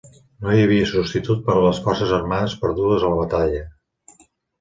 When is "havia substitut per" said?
0.67-1.53